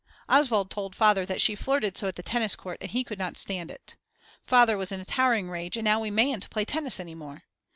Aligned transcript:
Oswald 0.27 0.71
told 0.71 0.95
Father 0.95 1.27
that 1.27 1.39
she 1.41 1.53
flirted 1.53 1.95
so 1.95 2.07
at 2.07 2.15
the 2.15 2.23
tennis 2.23 2.55
court 2.55 2.79
and 2.81 2.89
he 2.89 3.03
could 3.03 3.19
not 3.19 3.37
stand 3.37 3.69
it. 3.69 3.97
Father 4.41 4.75
was 4.75 4.91
in 4.91 4.99
a 4.99 5.05
towering 5.05 5.47
rage 5.47 5.77
and 5.77 5.85
now 5.85 5.99
we 5.99 6.09
mayn't 6.09 6.49
play 6.49 6.65
tennis 6.65 6.99
any 6.99 7.13
more. 7.13 7.43